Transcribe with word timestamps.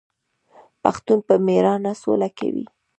پښتون 0.83 1.19
په 1.27 1.33
میړانه 1.45 1.93
سوله 2.01 2.29
کوي. 2.39 2.65